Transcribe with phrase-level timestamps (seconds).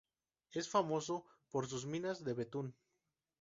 [0.51, 2.75] Es famoso por sus minas de betún.